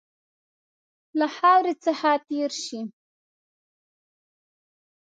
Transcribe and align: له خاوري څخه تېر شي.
له 1.19 1.27
خاوري 1.35 1.73
څخه 1.85 2.09
تېر 2.27 2.51
شي. 2.63 2.81